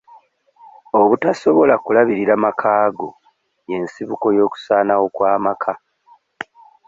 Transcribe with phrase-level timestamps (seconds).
[0.99, 3.07] Obutasobola kulabirira makaago
[3.69, 5.73] y'ensibuko y'okusaanawo kw'amaka.